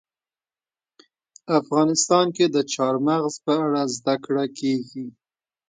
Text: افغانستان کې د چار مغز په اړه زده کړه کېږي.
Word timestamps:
افغانستان 1.59 2.25
کې 2.35 2.45
د 2.55 2.57
چار 2.73 2.95
مغز 3.07 3.33
په 3.45 3.53
اړه 3.65 3.81
زده 3.97 4.15
کړه 4.25 4.45
کېږي. 4.59 5.05